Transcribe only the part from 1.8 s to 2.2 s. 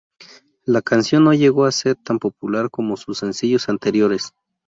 tan